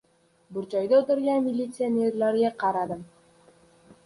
[0.55, 3.05] Burchakda o‘tirgan militsionerlarga qaradim.